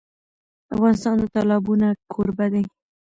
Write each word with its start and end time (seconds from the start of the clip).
افغانستان 0.73 1.15
د 1.19 1.23
تالابونه 1.35 1.87
کوربه 2.11 2.47
دی. 2.53 2.63